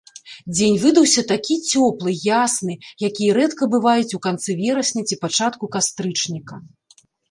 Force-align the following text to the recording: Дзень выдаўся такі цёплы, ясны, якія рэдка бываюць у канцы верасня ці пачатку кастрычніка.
Дзень 0.53 0.79
выдаўся 0.85 1.23
такі 1.31 1.57
цёплы, 1.73 2.15
ясны, 2.45 2.79
якія 3.11 3.31
рэдка 3.41 3.71
бываюць 3.77 4.13
у 4.21 4.25
канцы 4.27 4.51
верасня 4.67 5.09
ці 5.09 5.23
пачатку 5.25 5.75
кастрычніка. 5.79 6.65